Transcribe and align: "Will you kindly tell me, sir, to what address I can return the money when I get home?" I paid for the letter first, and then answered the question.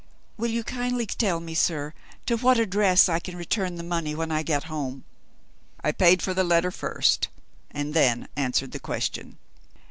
"Will 0.35 0.49
you 0.49 0.63
kindly 0.63 1.05
tell 1.05 1.39
me, 1.39 1.53
sir, 1.53 1.93
to 2.25 2.35
what 2.35 2.57
address 2.59 3.07
I 3.07 3.19
can 3.19 3.35
return 3.35 3.75
the 3.75 3.83
money 3.83 4.15
when 4.15 4.31
I 4.31 4.41
get 4.41 4.63
home?" 4.63 5.03
I 5.83 5.91
paid 5.91 6.23
for 6.23 6.33
the 6.33 6.43
letter 6.43 6.71
first, 6.71 7.27
and 7.69 7.93
then 7.93 8.27
answered 8.35 8.71
the 8.71 8.79
question. 8.79 9.37